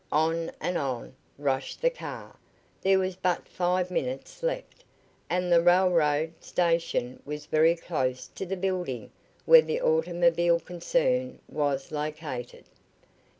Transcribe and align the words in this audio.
On 0.11 0.49
and 0.59 0.79
on 0.79 1.15
rushed 1.37 1.79
the 1.79 1.91
car. 1.91 2.35
There 2.81 2.97
was 2.97 3.15
but 3.15 3.47
five 3.47 3.91
minutes 3.91 4.41
left, 4.41 4.83
and 5.29 5.51
the 5.51 5.61
railroad; 5.61 6.33
station 6.43 7.21
was 7.23 7.45
very 7.45 7.75
close 7.75 8.25
to 8.29 8.43
the 8.43 8.57
building 8.57 9.11
where 9.45 9.61
the 9.61 9.79
automobile 9.79 10.59
concern 10.59 11.37
was 11.47 11.91
located. 11.91 12.65